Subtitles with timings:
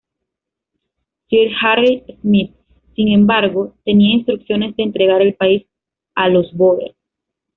[1.29, 2.55] Sir Harry Smith,
[2.95, 5.67] sin embargo, tenía instrucciones de entregar el país
[6.15, 6.95] a los bóer.